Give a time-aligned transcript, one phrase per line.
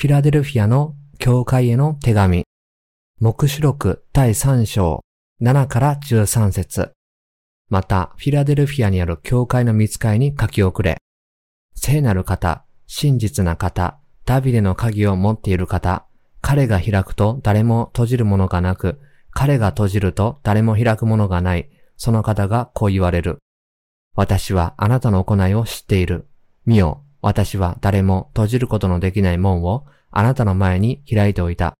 [0.00, 2.44] フィラデルフィアの教会への手紙。
[3.18, 5.00] 目視録第3章
[5.42, 6.92] 7から13節
[7.68, 10.98] また、フィラデルフィアにある教会の見つかいに書き遅れ。
[11.74, 16.06] 聖なる方、真実な方、ダビデの鍵を持っている方、
[16.42, 19.00] 彼が開くと誰も閉じるものがなく、
[19.32, 23.38] 彼が閉じると誰も開くものがない、その方がこう言われる。
[24.14, 26.28] 私はあなたの行いを知っている。
[26.66, 31.74] 見よ、私は誰も閉じることのできない門をあなたの前に開いておいた。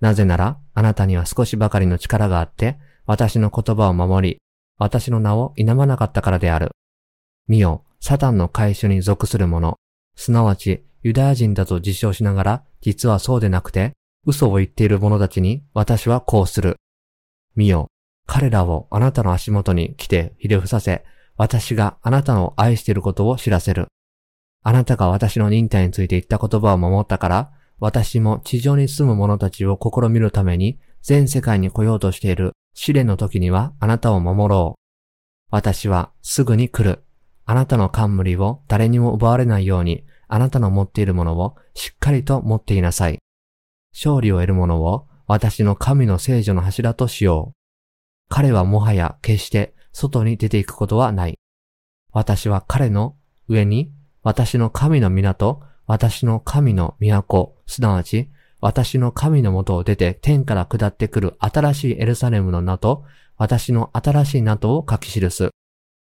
[0.00, 4.38] なぜなら、あなたには少しばかりの力があって、私の言葉を守り、
[4.78, 6.70] 私の名を否まなかったからである。
[7.48, 9.76] 見よ、サタンの回収に属する者、
[10.14, 13.92] すなわちユダヤ人だと自称しながら、実はそうでなくて、
[14.24, 16.76] 嘘を言っている者たちに私はこうする。
[17.56, 17.88] 見よ、
[18.26, 21.04] 彼らをあなたの足元に来てひれ伏させ、
[21.36, 23.88] 私があなたの愛していることを知らせる。
[24.62, 34.80] あなたが私の忍耐について言った言葉を守ったから、私も地上に住む者たちを試みるために、全世界に来ようとしている試練の時にはあなたを守ろう。
[35.50, 37.04] 私はすぐに来る。
[37.44, 43.18] あなたの冠を誰にも奪われないように、あなたの持っているものをしっかりと持っていなさい。
[43.92, 47.58] 勝利を得るものを私の神の聖女の柱としよう。
[48.28, 51.38] 彼はもはや決して外に出ていくことはない。
[52.12, 53.16] 私は彼の
[53.48, 53.92] 上に
[54.22, 63.04] 私の神の港、私の神の都、すなわち私の神のもとを出て天から下ってくる新しいエルサレムの名と、
[63.36, 65.50] 私の新しい名とを書き記す。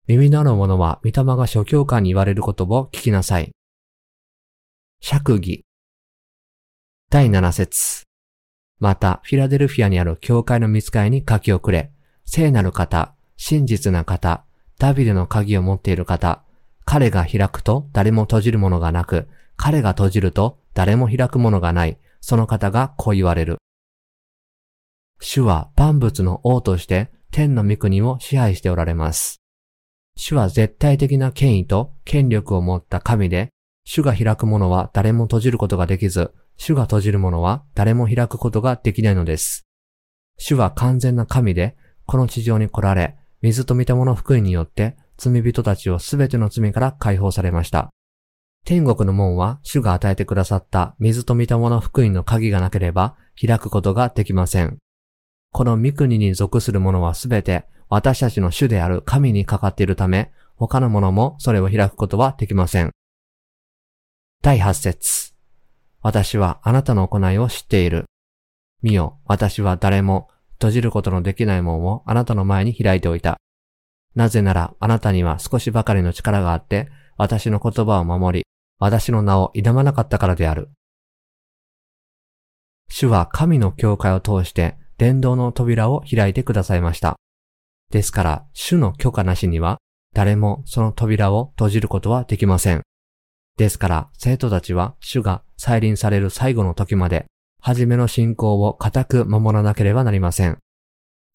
[0.06, 3.50] 耳のある者は、御霊が諸教官に言われることを聞きなさい。
[5.00, 5.64] 釈義。
[7.10, 8.04] 第7節
[8.78, 11.90] また、フィラデルフィアにある教会の見つかいに書き遅れ、
[12.24, 14.44] 聖なる方、真実な方、
[14.78, 16.44] ダビデの鍵を持っている方、
[16.90, 19.28] 彼が開くと誰も閉じるものがなく、
[19.58, 23.58] 彼が閉じると誰も開くものがない、その方がこう言われる。
[25.20, 29.42] 主は万物の王として天の御国を支配しておられます。
[30.16, 33.50] 主は絶対的な権威と権力を持った神で、
[33.84, 39.66] 主が開くものは誰も閉じることができず、主が閉じるものは誰も開くことができないのです。
[40.38, 47.90] 主は完全な神で、この地上に来られ、水と見たもの福音によって罪人たちをすべての罪から解放されました。
[48.64, 54.78] 天国の門は主が与えてくださった水と見たもの福音の鍵がなければ開くことができません。
[55.52, 62.92] この御国に属するものはすべて私たちの主である神にかかっているため、他のものもそれを開くことはできません。
[64.42, 65.34] 第8節
[66.02, 68.04] 私はあなたの行いを知っている。
[68.82, 73.38] 見よ、私は誰も閉じることのできない門をあなたの前に開いておいた。
[74.18, 78.46] なぜならあなたには少しばかりの力があって、私の言葉を守り、
[78.80, 80.70] 私の名を否まなかったからである。
[82.90, 87.14] 主は神の教会を通して伝道の扉を開いてくださいました。
[87.92, 89.78] ですから、主の許可なしには、
[90.12, 92.82] 誰もその扉を閉じることはできません。
[93.56, 97.26] ですから、生徒たちは主が再臨される最後の時まで、
[97.62, 100.58] 初めの信仰を固く守らなければなりません。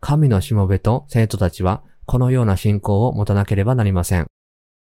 [0.01, 4.27] 神のしもべと生徒たちは、このような信仰を持たなければなりません。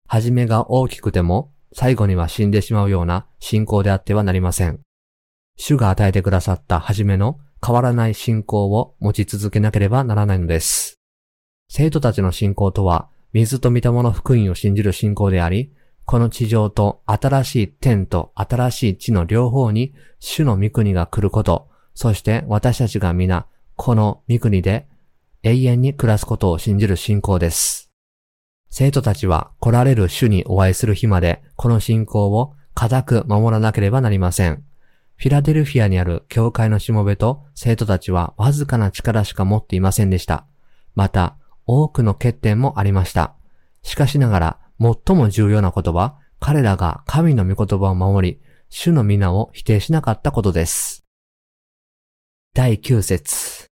[0.08, 4.80] 初めが大きくても、最後には死んでしまうような信仰であってはなりません。
[5.58, 11.00] 主が与えてくださった初めの変わらない信仰を持ち続けなければならないのです。
[11.70, 15.74] 生徒たちの信仰とは、水と御霊の福音を信じる信仰であり、
[16.06, 24.88] この地上と新しい天と新しい地の両方に主の御国が来ること、そして私たちが皆、この御国で
[25.48, 27.90] 永遠に暮らすことを信じる信仰です。
[28.70, 34.66] 生徒たちは来られる主にお会いする日まで、この信仰を固く守らなければなりません。
[35.16, 40.46] フィラデルフィアにある教会のしもべと生徒たちはわずかな力しか持っていませんでした。
[40.96, 43.34] また、多くの欠点もありました。
[43.84, 51.06] しかしながら、最も重要なことは、彼らが神の御言葉を守り、主の皆を否定しなかったことです。
[52.54, 53.68] 第9節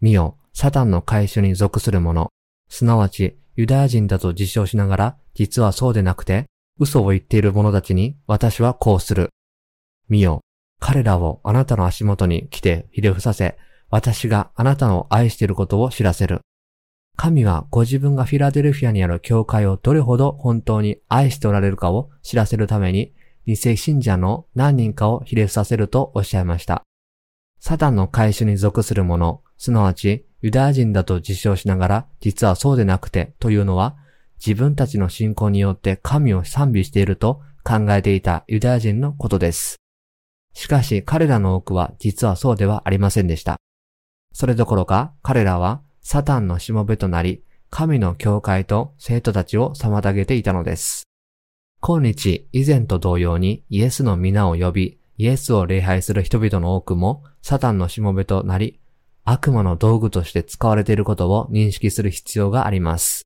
[0.00, 2.30] 見よ、サタンの回収に属する者、
[2.68, 6.46] すなわちユダヤ人だと自称しながら、実はそうでなくて、
[6.78, 9.30] 嘘を言っている者たちに私はこうする。
[10.08, 10.40] 見よ、
[10.80, 13.56] 彼らをあなたの足元に来てひれ伏させ、
[13.90, 16.40] 私があなたの愛していることを知らせる。
[17.16, 23.12] 神はご自分がフィラデルフィアにある教会をどれほど本当に愛しておられるかを知らせるために、
[23.46, 26.82] 偽信者の何人かを比例させるとおっしゃいました。
[27.60, 33.96] サタンの回収に属する者、すなわちユダヤ人だと自称しながら、実はそうでなくてというのは、
[34.44, 39.76] 自分たちの信仰によって神を賛美していると考えていたユダヤ人のことです。
[40.52, 43.56] しかし彼らの多くは実はそうではありませんでした。
[44.32, 51.04] それどころか彼らはサタンのしもべとなり、神の教会と生徒たちを妨げていたのです。
[51.80, 58.80] 今日以前と同様にイエスの皆を呼び、イエスを礼拝する人々の多くもサタンのしもべとなり、
[59.24, 63.22] 悪魔の道具として使われていることを認識する必要があります。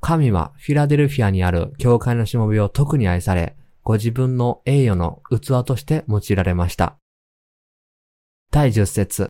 [0.00, 6.96] 神はフィラデルフィアにある教会のしもべを特に愛され、ご自分の栄誉の器として用いられました。
[8.50, 9.28] 第10節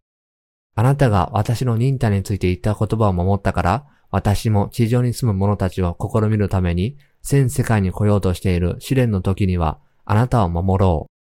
[0.77, 11.15] あなたが私の忍耐について言った言葉を守ったから、私も地上に住む者たちを試みるために、全世界に来ようとしている試練の時には、あなたを守ろう。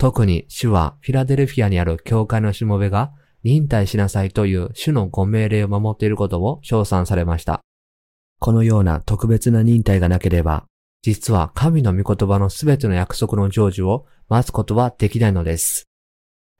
[0.00, 3.12] 特に主はフィラデルフィアにある教会のしもべが
[3.42, 7.60] 忍耐しなさいという主のご命令を守っていることを称賛されました。
[8.38, 10.66] このような特別な忍耐がなければ、
[11.02, 15.88] 実は神の御言葉のすべての約束の成就を待つことはできないのです。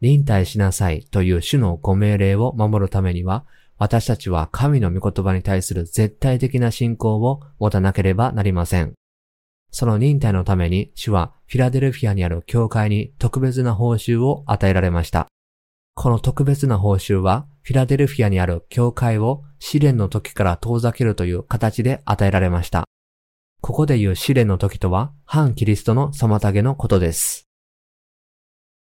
[0.00, 3.44] 忍耐しなさいという主のご命令を守るためには、
[3.76, 8.94] 私たちは神の御言葉に対する絶対的な信仰を持たなければなりません。
[9.70, 15.28] その忍耐のために主はフィラデルフィアにある教会に特別な報酬を与えられました。
[15.94, 22.84] この特別な報酬はフィラデルフィアにある教会を試練の時から遠ざけるという形で与えられました。
[23.60, 27.46] ここで言う試練の時とは反キリストの妨げのことです。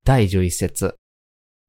[0.05, 0.95] 第11節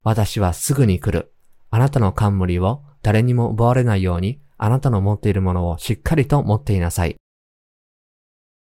[0.02, 1.32] 私はすぐに来る。
[1.70, 7.16] あなたの冠を誰にも奪われないようにあなたの持っているものをしっかりと持っていなさい。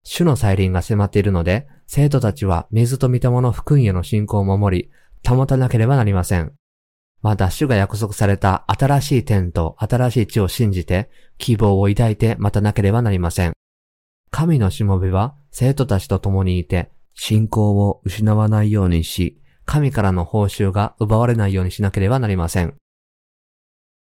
[0.03, 4.91] 主の再臨が迫っているので、生徒たちは水と御霊の福音への信仰を守り、
[5.27, 6.53] 保たなければなりません。
[7.23, 13.53] まだ主が約束された新しい天と新しい地を信じて、希望を抱いて待たなければなりません。
[14.31, 22.77] 神のしもべは生徒たちと共にいて、信仰を失わないようにし、神からの報酬が奪われないようにしなければなりません。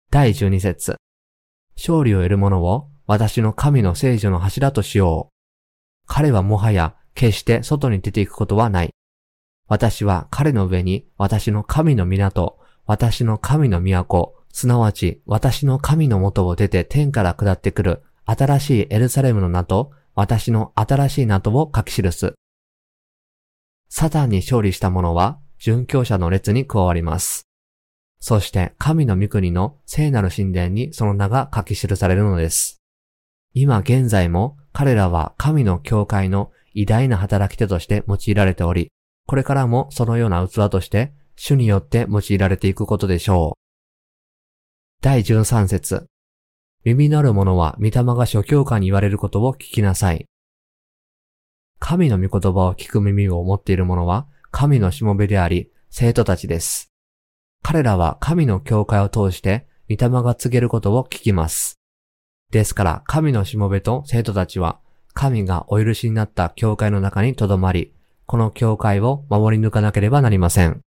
[0.09, 0.95] 第12節
[1.75, 5.33] 勝利を得る者を私の神の聖女の柱としよう。
[6.07, 8.89] 彼はもはや決して外に出ていくことはない。
[9.67, 22.33] 私は彼の上に私の神の港、私の神の都、すなわち私の神の元を出て天から下ってくる新しいエルサレムの名と私の新しい名とを書き記す。
[23.89, 27.43] サタンに勝利した者は殉教者の列に加わります。
[28.19, 32.77] そして神の御国の聖なる神殿にその名が書き記されるのです。
[33.53, 38.91] 今現在も彼らは神の教会の偉大な働き手として用いられており、
[39.27, 43.57] これからもそのような器として主によって用いられていくことでしょう。
[45.03, 46.07] 第13節
[46.83, 50.25] 耳のある者は御霊が諸教官に言われることを聞きなさい。
[51.77, 56.91] 神の御言葉を聞く耳を持っている者は神のしもべであり、生徒たちです。
[57.61, 61.79] 彼らは神の教会を通して御霊が告げることを聞きます。
[62.51, 64.79] ですから、神のしもべと生徒たちは、
[65.13, 67.93] 神がお許しになった教会の中に留まり、
[68.27, 70.81] この教会を守り抜かなければなりません。